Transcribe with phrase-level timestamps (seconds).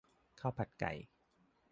[0.39, 0.91] ข้าวผัดไก่